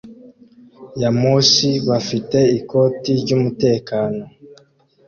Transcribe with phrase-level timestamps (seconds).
[1.01, 4.23] ya moshi bafite ikoti ryumutekano